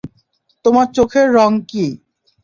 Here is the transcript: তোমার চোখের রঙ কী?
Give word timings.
তোমার 0.65 0.87
চোখের 0.93 1.27
রঙ 1.33 1.51
কী? 1.69 1.85